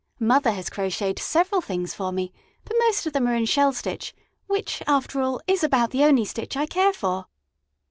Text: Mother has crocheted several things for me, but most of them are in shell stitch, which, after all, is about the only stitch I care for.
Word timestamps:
Mother 0.19 0.49
has 0.53 0.71
crocheted 0.71 1.19
several 1.19 1.61
things 1.61 1.93
for 1.93 2.11
me, 2.11 2.33
but 2.65 2.75
most 2.79 3.05
of 3.05 3.13
them 3.13 3.27
are 3.27 3.35
in 3.35 3.45
shell 3.45 3.71
stitch, 3.71 4.15
which, 4.47 4.81
after 4.87 5.21
all, 5.21 5.39
is 5.45 5.63
about 5.63 5.91
the 5.91 6.03
only 6.03 6.25
stitch 6.25 6.57
I 6.57 6.65
care 6.65 6.91
for. 6.91 7.27